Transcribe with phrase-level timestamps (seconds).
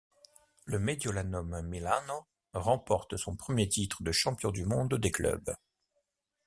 [0.65, 5.55] Le Mediolanum Milano remporte son premier titre de champion du monde des clubs.